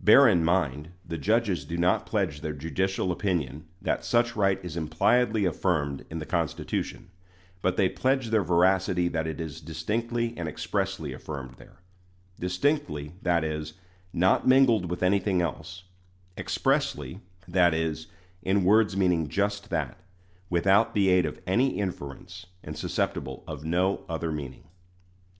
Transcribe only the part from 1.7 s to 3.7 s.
not pledge their judicial opinion